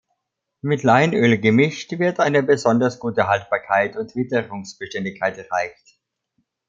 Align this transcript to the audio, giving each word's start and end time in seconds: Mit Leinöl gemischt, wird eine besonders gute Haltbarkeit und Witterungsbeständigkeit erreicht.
Mit 0.63 0.81
Leinöl 0.81 1.37
gemischt, 1.37 1.91
wird 1.99 2.19
eine 2.19 2.41
besonders 2.41 2.97
gute 2.97 3.27
Haltbarkeit 3.27 3.95
und 3.95 4.15
Witterungsbeständigkeit 4.15 5.37
erreicht. 5.37 5.99